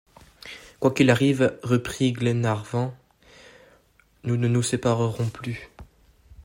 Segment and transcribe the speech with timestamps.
[0.79, 2.91] Quoi qu’il arrive, reprit Glenarvan,
[4.23, 5.69] nous ne nous séparerons plus.